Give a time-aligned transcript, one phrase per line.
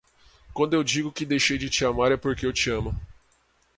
[0.51, 2.99] Quando eu digo que deixei de te amar é porque eu te amo